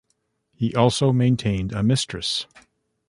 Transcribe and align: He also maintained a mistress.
He 0.55 0.73
also 0.73 1.13
maintained 1.13 1.73
a 1.73 1.83
mistress. 1.83 2.47